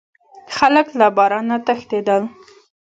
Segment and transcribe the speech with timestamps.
[0.57, 2.23] خلک له بار نه وتښتیدل.